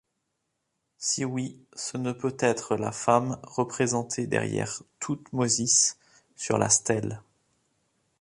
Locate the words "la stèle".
6.57-7.21